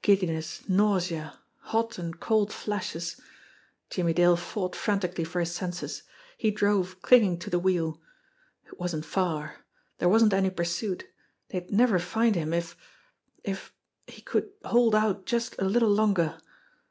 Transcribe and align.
Giddiness, 0.00 0.66
nausea, 0.66 1.38
hot 1.58 1.98
and 1.98 2.18
cold 2.18 2.50
flashes! 2.54 3.20
Jimmie 3.90 4.14
Dale 4.14 4.34
fought 4.38 4.74
frantically 4.74 5.24
for 5.24 5.40
his 5.40 5.54
senses. 5.54 6.04
He 6.38 6.50
drove 6.50 7.02
clinging 7.02 7.38
to 7.40 7.50
the 7.50 7.58
wheel. 7.58 8.00
It 8.64 8.80
wasn't 8.80 9.04
far. 9.04 9.56
There 9.98 10.08
wasn't 10.08 10.32
any 10.32 10.48
pursuit; 10.48 11.04
they'd 11.50 11.70
never 11.70 11.98
find 11.98 12.34
him 12.34 12.54
if 12.54 12.78
if 13.44 13.74
he 14.06 14.22
could 14.22 14.50
hold 14.64 14.94
out 14.94 15.26
just 15.26 15.54
a 15.58 15.66
little 15.66 15.90
longer. 15.90 16.38